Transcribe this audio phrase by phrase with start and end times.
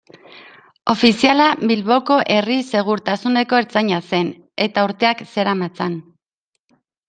[0.93, 4.35] Ofiziala Bilboko herri-segurtasuneko ertzaina zen,
[4.69, 6.03] eta urteak zeramatzan.